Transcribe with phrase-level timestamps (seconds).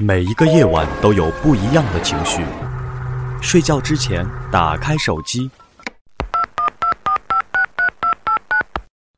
[0.00, 2.40] 每一个夜晚都有不一样的情绪。
[3.42, 5.50] 睡觉之前，打开手机。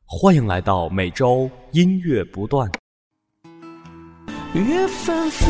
[0.07, 2.67] 欢迎来到每周音乐不断。
[4.53, 5.49] 月纷纷，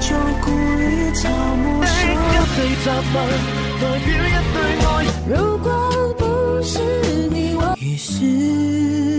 [0.00, 0.14] 就
[0.44, 2.12] 故意草木深。
[2.12, 2.16] 一
[2.54, 3.14] 对杂文，
[3.80, 4.88] 代表一对爱。
[5.28, 5.68] 如果
[6.14, 6.78] 不是
[7.30, 9.09] 你，我于是。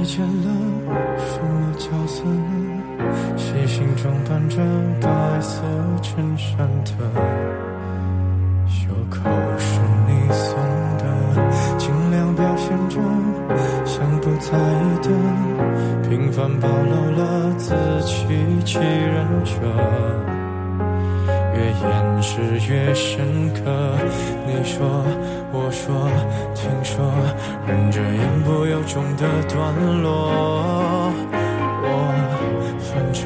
[0.00, 0.48] 好久没见了，
[1.18, 3.36] 什么角色呢？
[3.36, 4.56] 细心装扮着
[4.98, 5.08] 白
[5.42, 5.60] 色
[6.00, 6.90] 衬衫的，
[8.66, 9.20] 袖口
[9.58, 9.78] 是
[10.08, 10.56] 你送
[10.96, 11.04] 的，
[11.76, 12.98] 尽量表现着
[13.84, 18.24] 像不在意的，平凡暴露了自欺
[18.64, 20.39] 欺人者。
[21.60, 23.60] 越掩饰越深刻。
[24.46, 25.04] 你说，
[25.52, 25.94] 我说，
[26.54, 27.04] 听说，
[27.66, 31.12] 忍着言不由衷的段落。
[31.82, 31.86] 我
[32.80, 33.22] 反正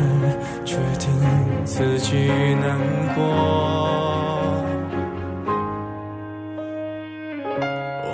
[0.65, 1.09] 决定
[1.65, 2.29] 自己
[2.61, 2.77] 难
[3.15, 3.23] 过。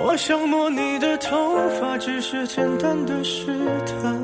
[0.04, 3.46] 我想摸你的头发，只是简单的试
[3.86, 4.14] 探。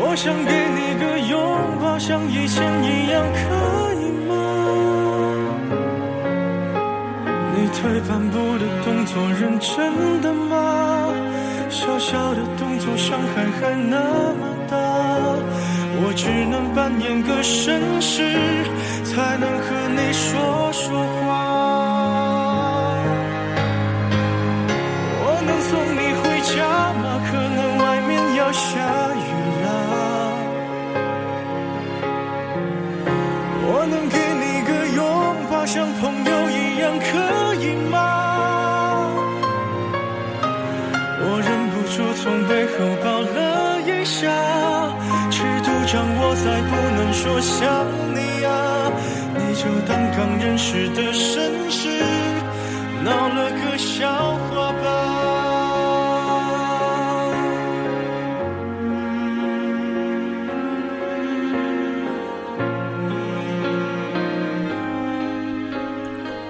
[0.00, 0.65] 我想给。
[1.98, 3.38] 像以前一样可
[3.94, 4.32] 以吗？
[7.54, 10.54] 你退半步的动作认真的吗？
[11.68, 13.98] 小小的动作伤害还那
[14.34, 14.76] 么大，
[15.98, 18.22] 我只能扮演个绅士，
[19.04, 19.66] 才能和
[19.96, 21.45] 你说说话。
[42.26, 42.72] 从背后
[43.04, 44.28] 抱了一下，
[45.30, 48.90] 尺度掌握在不能说想你啊，
[49.36, 51.88] 你就当刚认识的绅士，
[53.04, 54.10] 闹了个笑
[54.50, 55.05] 话吧。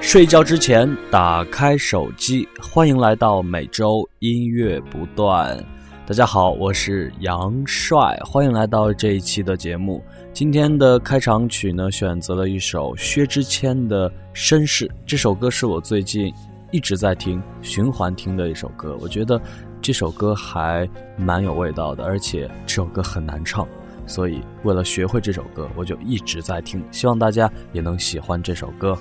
[0.07, 5.59] 睡觉之前打开手机，欢迎来到每周音乐不断。
[6.07, 10.01] 大家好，我是杨帅，欢迎来到这一期的节目。
[10.33, 14.87] 今天的开场曲呢，选择了一首薛之谦的《绅士》。
[15.05, 16.33] 这首歌是我最近
[16.71, 18.97] 一直在听、循环听的一首歌。
[19.01, 19.43] 我觉得
[19.83, 23.67] 这首歌还蛮有味道的，而且这首歌很难唱，
[24.07, 26.81] 所以为了学会这首歌，我就一直在听。
[26.93, 28.97] 希望大家也能喜欢这首歌。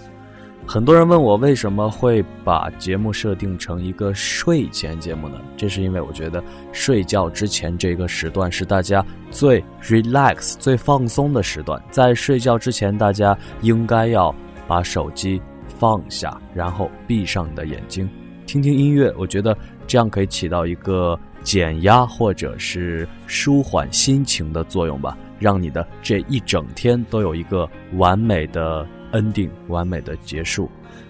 [0.67, 5.39] 很多人问我为什么会把节目设定成一个睡前节目呢？
[5.55, 6.43] 这是因为我觉得
[6.73, 11.81] 睡觉之前这个时段是大家最 relax、最放松的时段。
[11.91, 14.33] 在睡觉之前，大家应该要
[14.67, 15.39] 把手机
[15.79, 18.09] 放下，然后闭上你的眼睛，
[18.47, 19.13] 听听音乐。
[19.17, 19.55] 我觉得
[19.85, 28.85] 这样可以起到一个减压或者是舒缓心情的作用吧，让你的这一整天都有一个完美的。
[29.11, 30.69] Ending 完美的结束，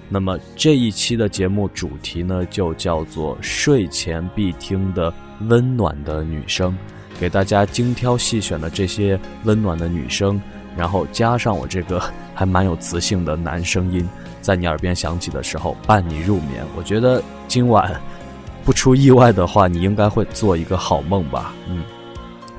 [0.09, 5.13] 那么这一期的节目主题呢，就叫做睡前必听的
[5.47, 6.77] 温暖的女声，
[7.19, 10.41] 给大家精挑细选的这些温暖的女声，
[10.77, 12.01] 然后加上我这个
[12.33, 14.07] 还蛮有磁性的男声音，
[14.41, 16.63] 在你耳边响起的时候伴你入眠。
[16.75, 17.99] 我觉得今晚
[18.63, 21.83] 不出意外的话，你应该会做一个好梦吧，嗯。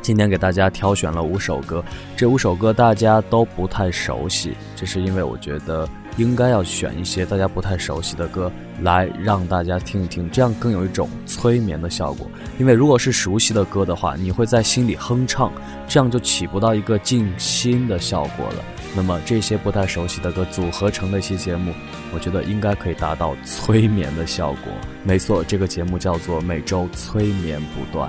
[0.07, 1.85] 今天给大家挑选了五首歌，
[2.17, 5.85] 这五首歌大家都不太熟悉，这是因为我觉得
[6.17, 8.49] 应该要选一些大家不太熟悉的歌
[8.83, 12.29] 来让大家听一听，这样更有一种催眠的效果。
[12.57, 15.51] 因为如果是熟悉的歌的话，你会在心里哼唱，
[15.89, 18.65] 这样就起不到一个静心的效果了。
[18.95, 21.73] 那么这些不太熟悉的歌组合成的一期节目，
[22.15, 24.73] 我觉得应该可以达到催眠的效果。
[25.03, 28.09] 没错，这个节目叫做每周催眠不断。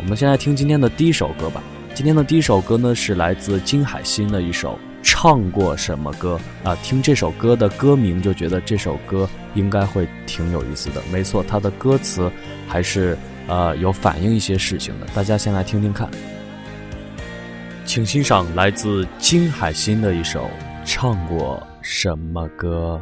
[0.00, 1.62] 我们先来听今天的第一首歌吧。
[1.94, 6.74] 今天的第一首歌呢，是来自金海心的一首《唱过什么歌》啊。
[6.82, 11.02] 听这首歌的歌名，就觉得这首歌应该会挺有意思的。
[11.12, 12.32] 没错，它的歌词
[12.66, 13.16] 还是
[13.46, 15.06] 呃有反映一些事情的。
[15.14, 16.08] 大家先来听听看。
[17.84, 20.44] 请欣赏来自金海心的一首
[20.86, 22.98] 《唱过什么歌》。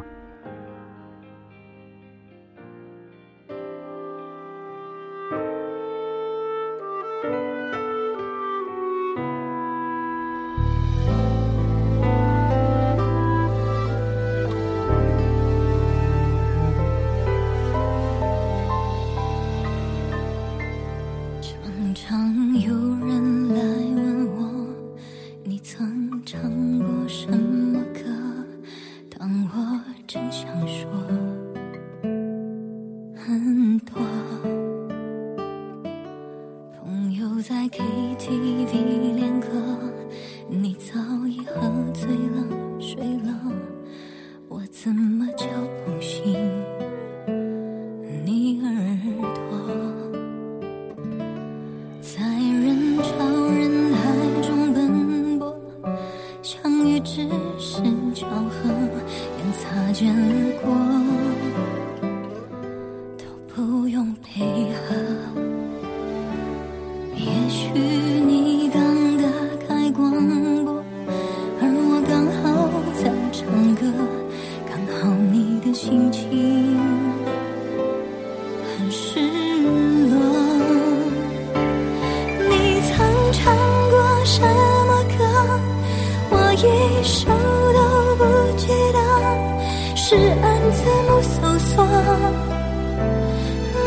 [90.09, 91.85] 是按字母搜索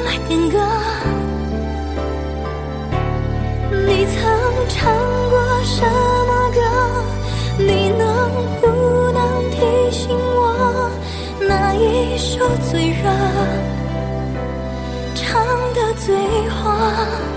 [0.06, 0.56] 来点歌。
[3.88, 4.14] 你曾
[4.68, 4.78] 唱
[5.30, 5.34] 过
[5.64, 5.84] 什
[6.28, 6.60] 么歌？
[7.58, 8.30] 你能
[8.60, 8.64] 不
[9.10, 10.92] 能提醒我，
[11.40, 13.10] 哪一首最热？
[15.16, 16.14] 唱的最
[16.50, 17.31] 火。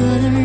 [0.00, 0.39] couldn't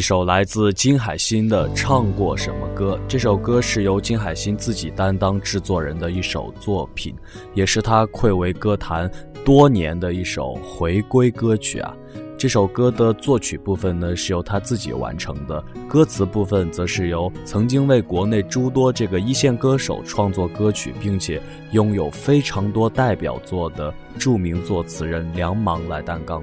[0.00, 2.98] 一首来自金海心的《唱过什么歌》。
[3.06, 7.14] 这首歌是由金海心自己担当制作人的一首作品，
[7.52, 9.10] 也是他愧为歌坛
[9.44, 11.94] 多年的一首回归歌曲啊。
[12.38, 21.42] 这首歌的作曲部分呢是由他自己完成的，歌词部分则是由曾经为国内诸多这个一线歌手创作歌曲，并且
[21.72, 26.42] 拥有非常多代表作的著名作词人梁芒来担纲。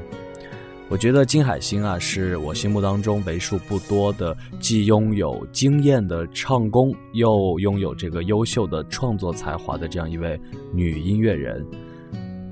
[0.89, 10.39] 我觉得金海心啊，是我心目当中为数不多的既拥有惊艳的唱功，又拥有这个优秀的创作才华的这样一位
[10.73, 11.65] 女音乐人。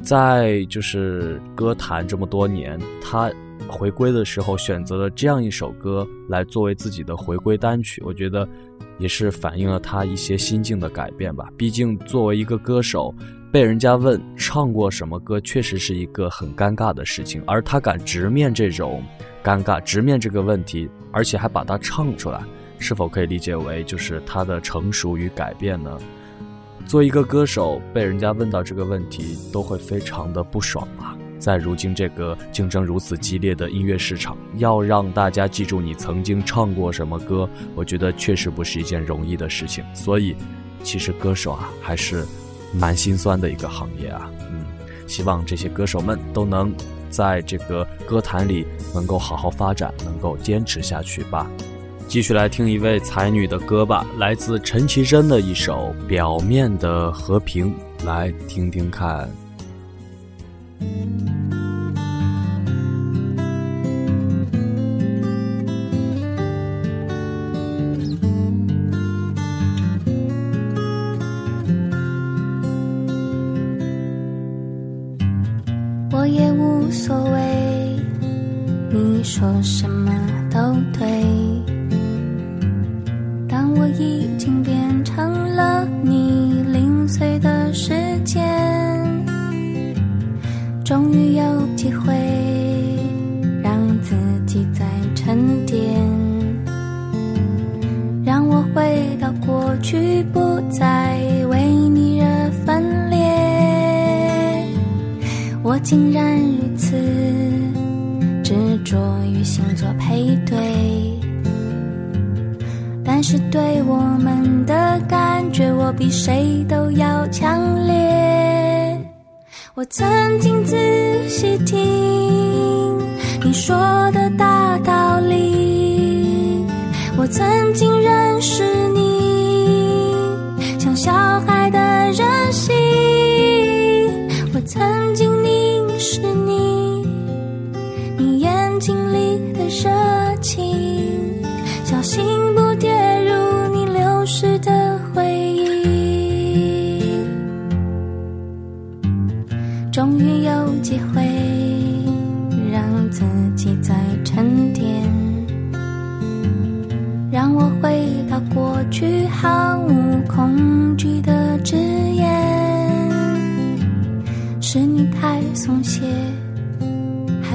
[0.01, 3.32] 在就是歌坛这么多年，她
[3.70, 8.48] 回归的时候选择了这样一首歌来作为自己的回归单曲，我觉得
[9.00, 11.48] 也是反映了她一些心境的改变吧。
[11.56, 13.15] 毕竟作为一个歌手。
[13.56, 19.02] 被人家问唱过什么歌，确实是一个很尴尬的事情，而他敢直面这种
[19.42, 22.44] 尴尬，直面这个问题，而且还把它唱出来，
[22.80, 25.98] 是否可以理解为就是他的成熟与改变呢？
[26.86, 31.16] 作为一个歌手，被人家问到这个问题，都会非常的不爽吧？
[31.40, 39.82] 在如今这个竞争如此激烈的音乐市场，要让大家记住你曾经唱过什么歌，我觉得确实不是一件容易的事情。
[39.94, 40.36] 所以，
[40.84, 42.26] 其实歌手啊，还是。
[42.79, 44.65] 蛮心酸的一个行业啊，嗯，
[45.08, 46.74] 希望这些歌手们都能
[47.10, 51.50] 在这个歌坛里能够好好发展，能够坚持下去吧。
[52.08, 57.74] 继续来听一位才女的歌吧，来自陈绮贞的一首《表面的和平》，
[58.05, 59.27] 来听听看。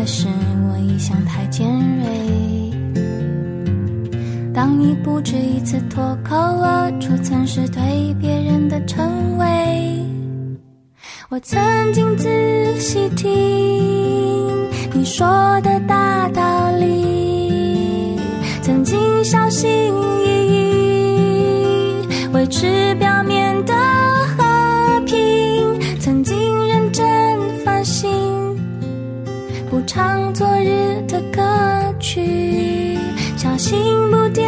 [0.00, 0.26] 可是
[0.66, 2.08] 我一向太尖锐？
[4.54, 10.02] 当你不止一次脱口而出曾是对别人的称谓，
[11.28, 11.60] 我曾
[11.92, 13.28] 经仔细听
[14.94, 15.28] 你说
[15.60, 18.18] 的大道理，
[18.62, 19.68] 曾经小心
[20.24, 23.39] 翼翼维持表面
[29.92, 31.42] 唱昨日的歌
[31.98, 32.96] 曲，
[33.36, 34.44] 小心不跌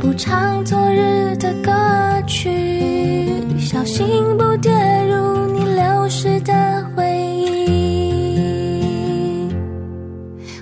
[0.00, 1.70] 不唱昨日的歌
[2.26, 2.48] 曲
[3.58, 4.06] 小心
[4.38, 4.72] 不跌
[5.04, 6.52] 入你流失的
[6.96, 7.04] 回
[7.36, 8.40] 忆。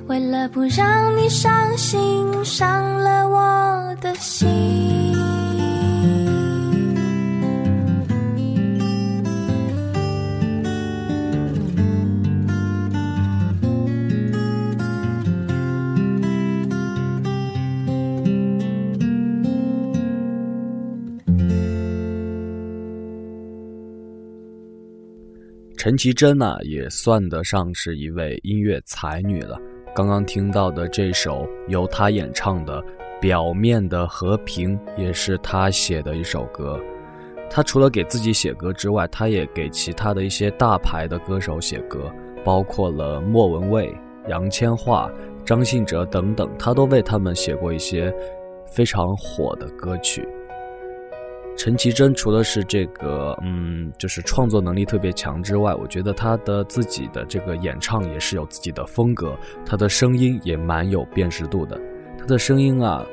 [0.09, 5.38] 为了不让你伤心伤了我的心。
[25.89, 29.59] 陈绮贞呢，也算得上是一位音乐才女了。
[29.95, 32.83] 刚刚听到的这首由她演唱的
[33.23, 36.79] 《表面的和平》，也是她写的一首歌。
[37.49, 42.13] 她除了给自己写歌之外，她也给其他的一些大牌的歌手写歌，
[42.45, 43.91] 包括了莫文蔚、
[44.29, 45.11] 杨千嬅、
[45.43, 48.15] 张信哲等等，她都为他们写过一些
[48.71, 50.29] 非常火的歌曲。
[51.59, 59.37] 陈绮贞除了是这个，嗯，就是创作能力特别强之外，我觉得她的自己的这个演唱也是有自己的风格，
[59.67, 61.77] 她的声音也蛮有辨识度的。
[62.17, 63.05] 她的声音啊，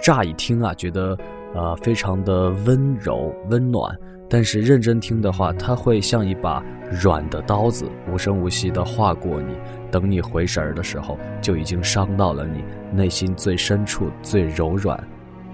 [0.00, 1.18] 乍一听啊，觉得
[1.52, 3.92] 呃非常的温柔温暖，
[4.28, 6.64] 但是认真听的话，它会像一把
[7.02, 9.52] 软的刀子，无声无息地划过你。
[9.90, 14.96] 等你回神儿的时候，就已经伤到了你内心最深处、最柔软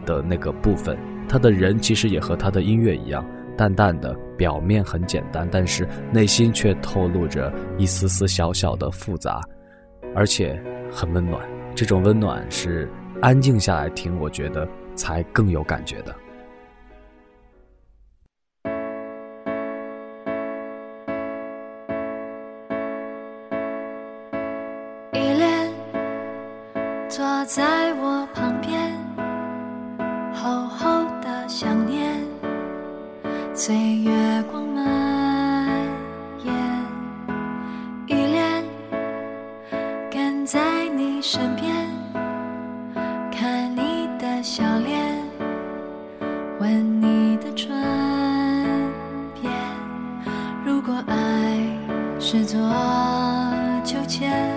[0.04, 0.94] 的那个部分。
[1.28, 3.24] 他的人其实也和他的音乐一样，
[3.56, 9.40] 淡淡的，表面很简单，但是内心却透露着一丝丝小小的复杂，
[10.14, 11.40] 而且很温暖。
[11.74, 12.88] 这种温暖是
[13.20, 16.14] 安静下来听，我觉得才更有感觉的。
[25.12, 25.70] 依恋
[27.08, 27.85] 坐在
[33.58, 34.12] 随月
[34.52, 34.84] 光蔓
[36.44, 36.54] 延。
[38.06, 38.62] 依恋
[40.10, 41.74] 跟在你身边，
[43.32, 45.16] 看你的笑脸，
[46.60, 47.74] 吻你的唇
[49.40, 49.50] 边。
[50.62, 51.58] 如果爱
[52.20, 52.60] 是座
[53.82, 54.54] 秋千。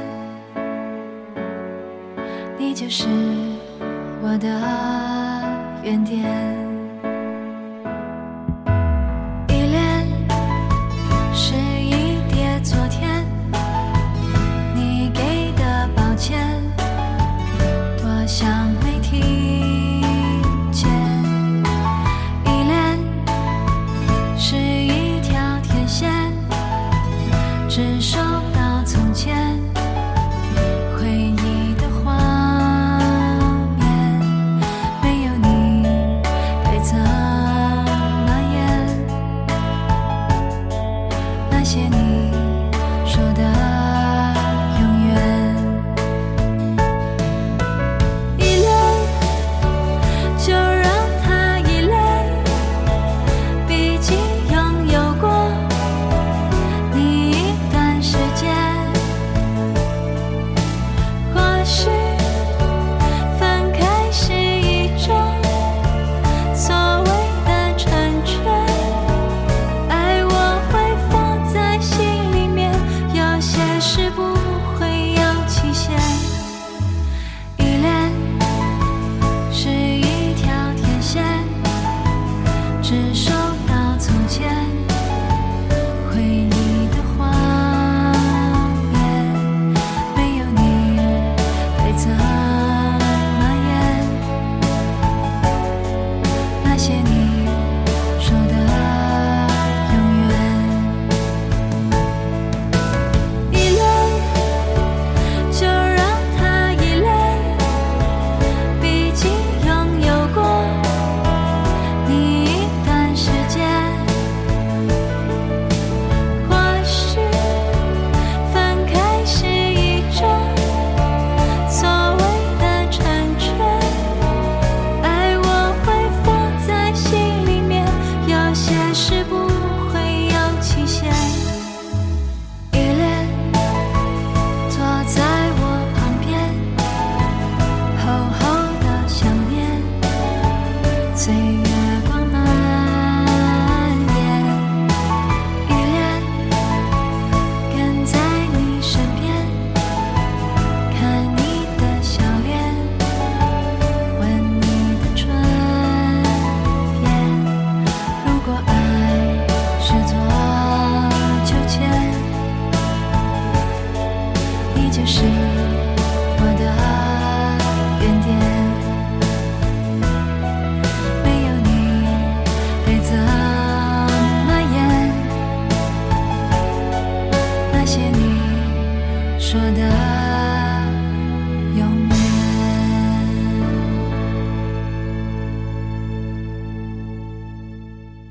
[2.57, 3.07] 你就是
[4.21, 4.49] 我的
[5.85, 6.68] 原点。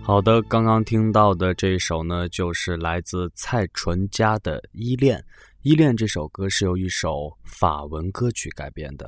[0.08, 5.18] 好的，刚刚听到的这一首呢，就是来自蔡淳佳的《依恋》。
[5.60, 9.06] 《依恋》这首歌是由一首法文歌曲改编的。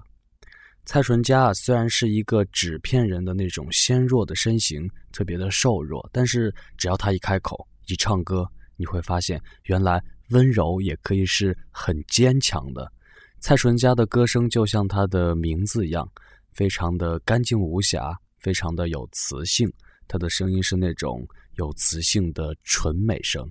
[0.85, 12.93] 蔡淳佳啊虽然是一个纸片人的那种纤弱的身形，特别的瘦弱，但是只要他一开口一唱歌，你会发现原来温柔也可以是很坚强的。
[13.41, 16.07] 蔡淳佳的歌声就像她的名字一样，
[16.53, 19.67] 非常的干净无瑕，非常的有磁性。
[20.11, 23.49] 他的声音是那种有磁性的纯美声，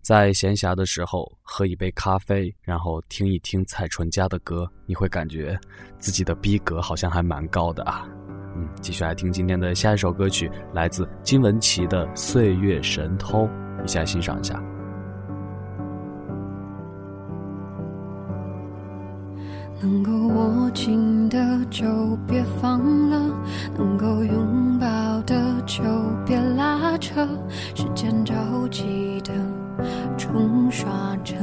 [0.00, 5.60] 在闲暇的时候喝一杯咖啡，然后听一听蔡淳佳的歌，你会感觉
[5.98, 8.08] 自己的逼格好像还蛮高的啊。
[8.56, 13.44] 嗯，继续来听今天的下一首歌曲，来自金玟岐的《岁月神偷》，
[13.84, 14.58] 一起来欣赏一下。
[19.80, 21.38] 能够握紧的
[21.70, 21.84] 就
[22.26, 23.20] 别放了，
[23.76, 24.86] 能够拥抱
[25.26, 25.82] 的就
[26.24, 27.26] 别拉扯。
[27.74, 28.34] 时间着
[28.70, 29.32] 急的
[30.16, 30.88] 冲刷
[31.22, 31.34] 着，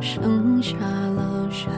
[0.00, 1.68] 剩下了什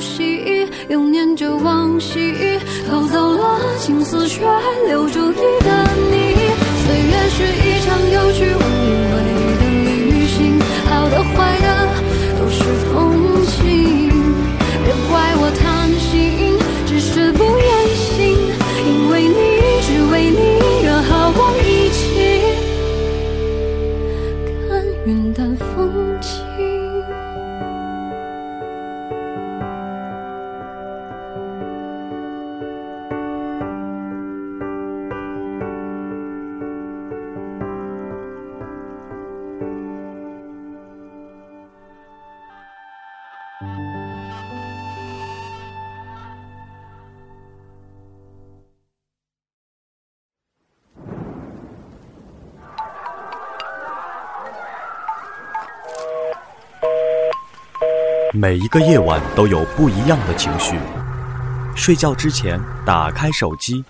[0.00, 2.58] 昔又念着往昔。
[2.88, 4.42] 偷走了青丝却
[4.86, 5.70] 留住一个
[6.10, 6.17] 你。
[58.40, 60.78] 每一个夜晚都有不一样的情绪。
[61.74, 63.84] 睡觉之前，打开手机。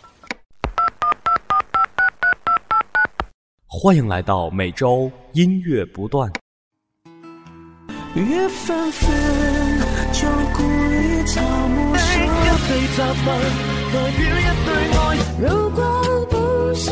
[3.67, 5.13] 欢迎来到每周。
[5.35, 6.33] 音乐不断。
[8.15, 9.11] 月纷纷，
[10.15, 12.27] 旧故里草木深。
[12.27, 12.29] 一
[12.69, 13.27] 对杂文，
[13.93, 14.99] 代表一对爱。
[15.43, 15.85] 如果
[16.31, 16.91] 不是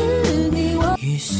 [0.51, 1.33] 你，我于是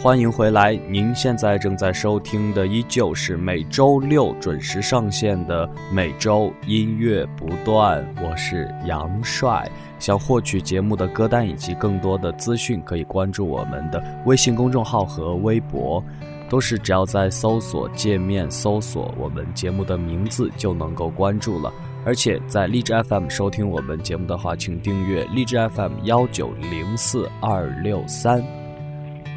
[0.00, 0.78] 欢迎回来！
[0.88, 8.06] 您现在正在收听的依旧是每周六准时上线的每周音乐不断。
[8.22, 9.68] 我是杨帅。
[9.98, 16.02] 想获取节目的歌单以及更多的资讯，可以关注我们的微信公众号和微博，
[16.48, 21.72] 都是只要在搜索界面搜索我们节目的名字就能够关注了。
[22.04, 28.40] 而且在荔枝 FM 收听我们节目的话，请订阅荔枝 FM 幺九零四二六三。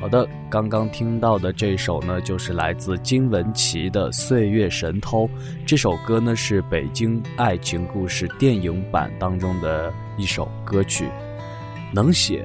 [0.02, 5.28] 好的，刚刚听到的这首呢，就是来自金玟岐的《岁月神偷》。
[5.64, 11.08] 这首歌呢，是《北京爱情故事》电影版当中的一首歌曲。
[11.94, 12.44] 能写、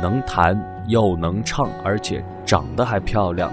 [0.00, 3.52] 能弹又能唱，而且长得还漂亮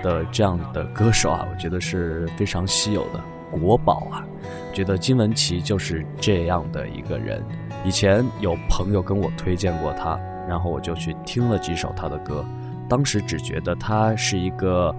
[0.00, 3.20] 的这样的歌手啊，我觉得是非常稀有的
[3.50, 4.24] 国宝啊。
[4.72, 7.44] 觉得金玟岐就是这样的一个人。
[7.84, 10.16] 以前有朋友跟我推荐过他，
[10.48, 12.44] 然后我就去听了几首他的歌。
[12.88, 14.94] 当时只觉得她是一个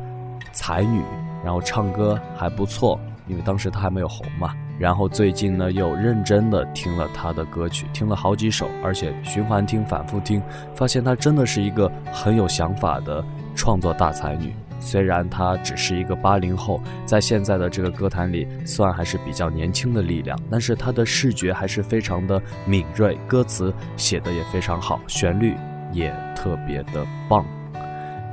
[0.51, 1.01] 才女，
[1.43, 4.53] 然后唱歌还不错，因为当时她还没有红嘛。
[4.79, 10.39] 然后最近呢，又认真的听了她的歌曲，听了好几首，而且循环听、反复听，
[10.75, 13.23] 发现她真的是一个很有想法的
[13.55, 14.53] 创作大才女。
[14.79, 25.55] 虽然她只是一个八零后，在现在的这个歌坛里算还是比较年轻的力量，但是她的视觉还是非常的敏锐，歌词写的也非常好，旋律
[25.91, 27.43] 也特别的棒。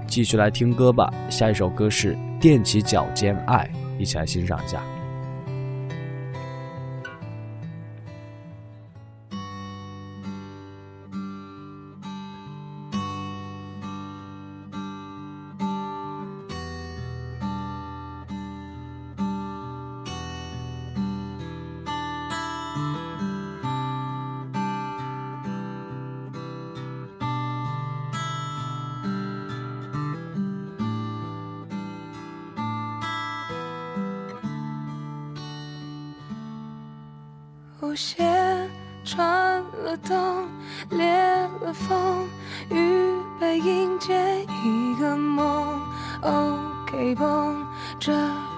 [0.07, 3.69] 继续来听歌吧，下一首歌是《踮起脚尖爱》，
[4.01, 4.83] 一起来欣赏一下。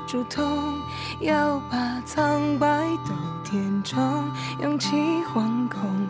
[0.07, 0.81] 竹筒，
[1.19, 3.13] 要把苍白都
[3.45, 6.09] 填充，勇气惶恐。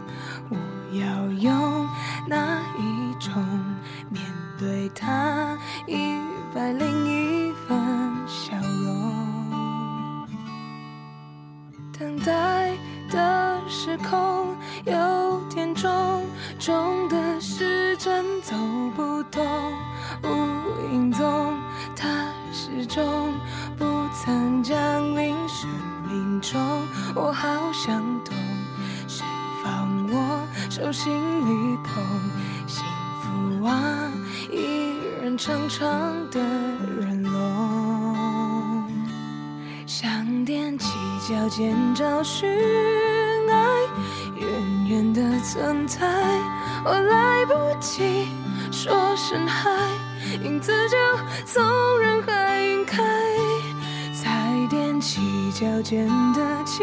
[55.88, 56.82] 间的期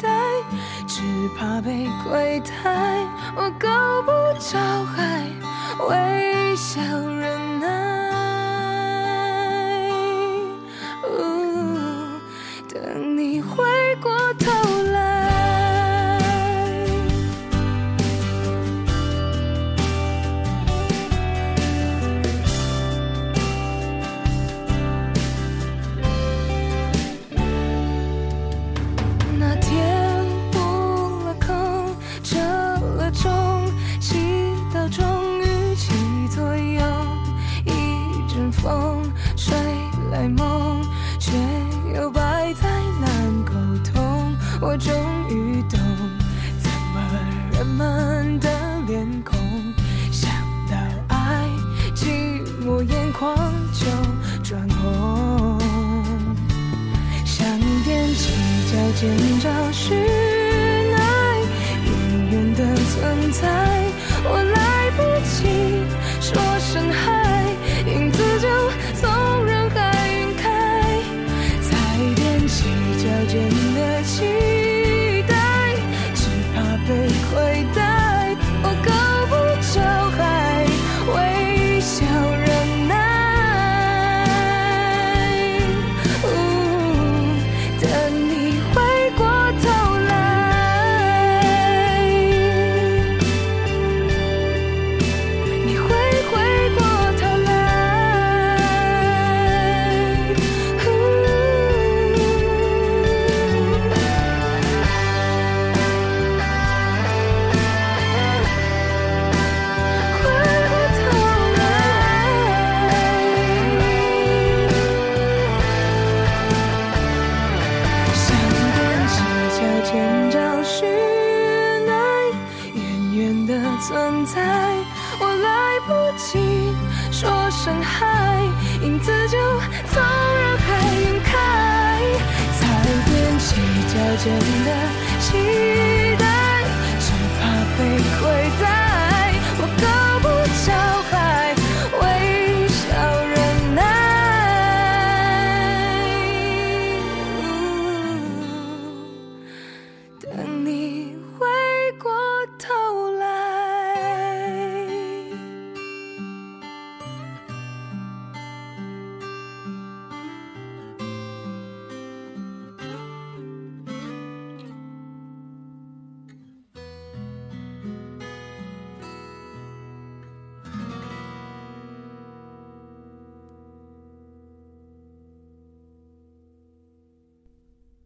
[0.00, 0.08] 待，
[0.86, 1.02] 只
[1.36, 2.77] 怕被亏待，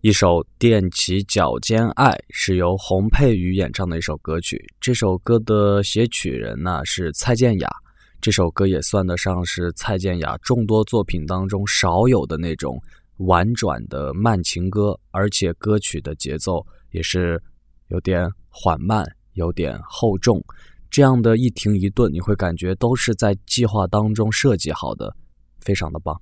[0.02, 4.60] 一首《踮起脚尖爱》是由洪佩瑜演唱的一首歌曲。
[4.80, 7.70] 这首歌的写曲人呢是蔡健雅。
[8.20, 12.82] 这首歌也算得上是蔡健雅众多作品当中少有的那种
[13.18, 17.40] 婉转的慢情歌，而且歌曲的节奏也是
[17.86, 20.42] 有点缓慢、有点厚重。
[20.90, 25.14] 这样的一停一顿，你会感觉都是在计划当中设计好的，
[25.60, 26.20] 非常的棒。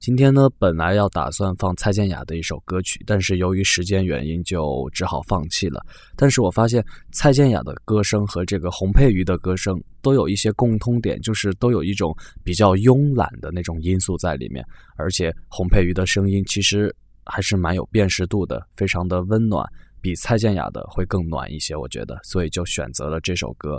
[0.00, 5.84] 今天呢，本来要打算放蔡健雅的一首歌曲，但是由于时间原因，就只好放弃了。
[6.16, 6.82] 但是我发现
[7.12, 14.64] 蔡健雅的歌声和这个洪佩瑜的歌声都有一些共通点，就是都有一种比较慵懒的那种因素在里面。
[14.96, 16.94] 而且洪佩瑜的声音其实
[17.26, 19.62] 还是蛮有辨识度的，非常的温暖，
[20.00, 23.78] 比蔡健雅的会更暖一些，我觉得，所以就选择了这首歌。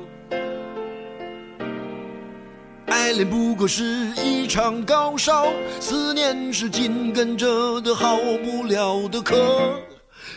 [3.11, 3.83] 爱恋不过是
[4.23, 5.47] 一场高烧，
[5.81, 9.35] 思念是紧跟着的好不了的咳，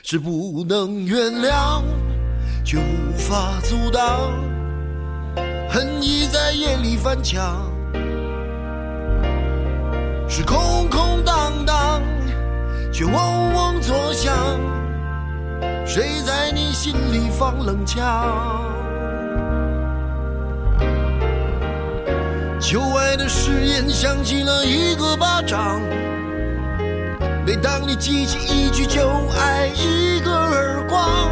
[0.02, 1.80] 是不能原谅，
[2.64, 4.32] 却无法阻挡，
[5.70, 7.70] 恨意在夜里翻墙，
[10.29, 12.02] 是空空荡荡，
[12.92, 14.37] 却嗡嗡作响，
[15.87, 18.73] 谁在你心里放冷枪？
[22.61, 25.81] 旧爱的誓言响起了一个巴掌，
[27.44, 29.02] 每当你记起一句就
[29.38, 31.31] 爱，一个耳光，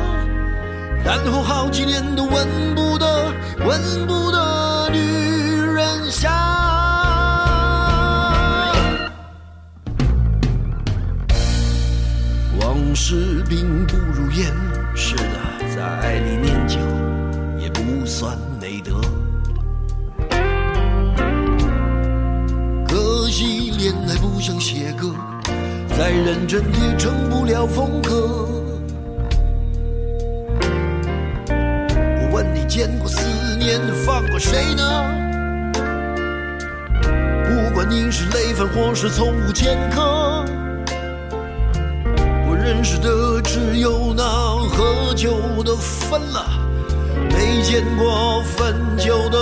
[1.05, 3.33] 然后好几年都闻不得、
[3.65, 6.31] 闻不得女人香。
[12.61, 14.53] 往事并不如烟，
[14.95, 16.79] 是的，在爱里念旧
[17.59, 19.01] 也不算美德。
[24.43, 25.15] 生写歌，
[25.97, 28.49] 再认真也成不了风格。
[31.49, 33.21] 我问你，见过思
[33.57, 34.83] 念放过谁呢？
[37.45, 40.45] 不管你是累犯或是从无前科，
[42.49, 46.45] 我认识的只有那喝酒的分了，
[47.31, 49.39] 没见过分酒的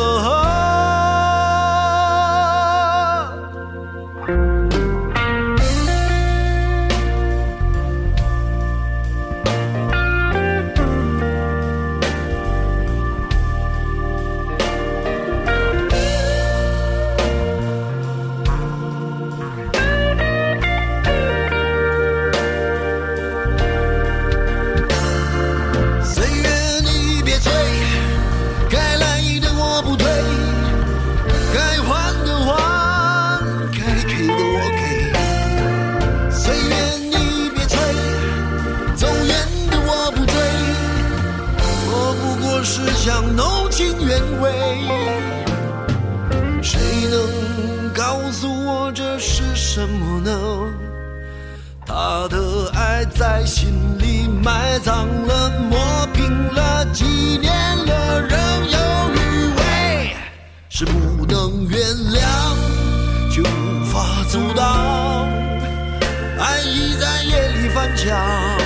[43.03, 44.53] 想弄清原委，
[46.63, 46.79] 谁
[47.11, 50.39] 能告诉我这是什么呢？
[51.87, 57.51] 他的爱在心里埋藏了，磨平了，几年
[57.87, 58.39] 了仍
[58.69, 58.79] 有
[59.15, 60.15] 余味，
[60.69, 61.81] 是不能原
[62.13, 62.21] 谅，
[63.33, 65.27] 却无法阻挡。
[66.39, 68.60] 爱已在夜里翻墙。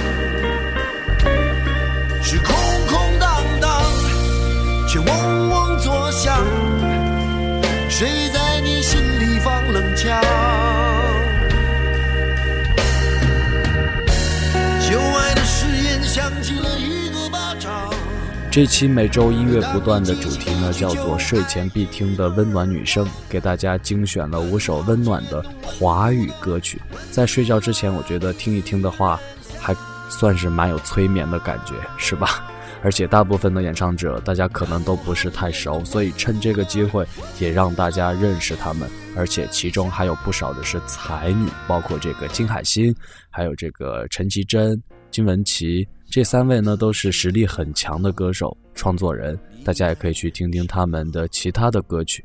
[18.54, 26.80] 这期每周音乐不断的主题呢，叫做睡前必听的温暖女声，给大家精选了五首温暖的华语歌曲。
[27.10, 29.18] 在睡觉之前，我觉得听一听的话，
[29.58, 29.74] 还
[30.08, 32.48] 算是蛮有催眠的感觉，是吧？
[32.84, 37.04] 而且大部分的演唱者，大家可能都不是太熟，所以趁这个机会
[37.40, 38.88] 也让大家认识他们。
[39.16, 42.94] 而且其中还有不少的是才女，包括这个金海心，
[43.30, 44.80] 还有这个陈绮贞、
[45.10, 52.24] 金玟岐，这三位呢都是实力很强的歌手、创作人，大家也可以去听听他们的其他的歌曲。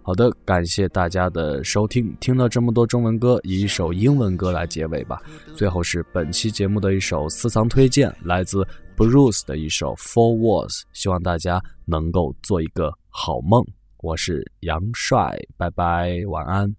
[0.00, 2.16] 好的，感谢大家的收听。
[2.18, 5.20] 听了这么多中文歌，以一首英文歌来结尾吧。
[5.54, 8.66] 最后是本期节目的一首私藏推荐，来自
[8.96, 13.62] Bruce 的一首 Four Walls，希望大家能够做一个好梦。
[13.98, 16.74] 我是杨帅，拜拜，晚安。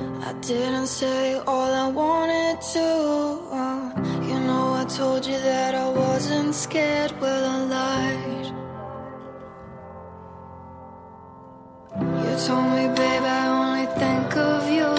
[0.00, 2.88] I didn't say all I wanted to.
[3.60, 3.84] Uh,
[4.28, 7.12] you know I told you that I wasn't scared.
[7.20, 8.46] Well, I lied.
[12.24, 14.90] You told me, babe, I only think of you.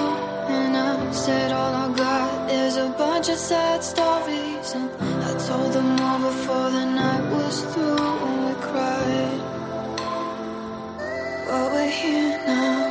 [0.58, 4.74] And I said all I got is a bunch of sad stories.
[4.76, 4.89] And
[5.24, 8.08] I told them all before the night was through.
[8.28, 9.41] And we cried.
[11.47, 12.90] But we're here now.